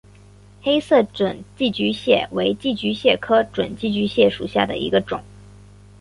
[0.63, 5.21] 红色准寄居蟹为寄居蟹科准寄居蟹属下的一个种。